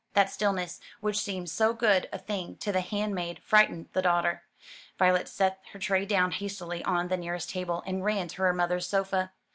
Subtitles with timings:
[0.15, 4.41] That stillness which seemed so good a thing to the handmaid frightened the daughter.
[4.97, 8.87] Violet set her tray down hastily on the nearest table, and ran to her mother's
[8.87, 9.31] sofa.